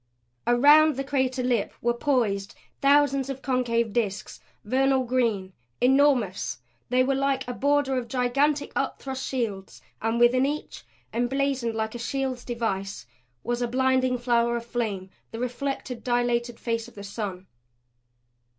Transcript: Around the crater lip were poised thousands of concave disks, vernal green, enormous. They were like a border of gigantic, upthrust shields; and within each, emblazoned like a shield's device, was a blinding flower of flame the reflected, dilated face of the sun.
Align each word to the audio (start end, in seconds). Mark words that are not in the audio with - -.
Around 0.47 0.95
the 0.95 1.03
crater 1.03 1.43
lip 1.43 1.73
were 1.79 1.93
poised 1.93 2.55
thousands 2.81 3.29
of 3.29 3.43
concave 3.43 3.93
disks, 3.93 4.39
vernal 4.65 5.03
green, 5.03 5.53
enormous. 5.79 6.57
They 6.89 7.03
were 7.03 7.13
like 7.13 7.47
a 7.47 7.53
border 7.53 7.99
of 7.99 8.07
gigantic, 8.07 8.71
upthrust 8.75 9.23
shields; 9.23 9.79
and 10.01 10.19
within 10.19 10.43
each, 10.47 10.85
emblazoned 11.13 11.75
like 11.75 11.93
a 11.93 11.99
shield's 11.99 12.43
device, 12.43 13.05
was 13.43 13.61
a 13.61 13.67
blinding 13.67 14.17
flower 14.17 14.57
of 14.57 14.65
flame 14.65 15.11
the 15.29 15.37
reflected, 15.37 16.03
dilated 16.03 16.59
face 16.59 16.87
of 16.87 16.95
the 16.95 17.03
sun. 17.03 17.45